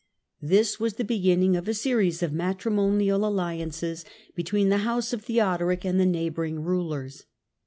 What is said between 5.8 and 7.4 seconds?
id the neighbouring rulers.